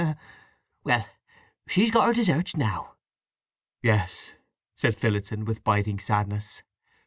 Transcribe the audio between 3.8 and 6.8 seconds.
"Yes," said Phillotson, with biting sadness.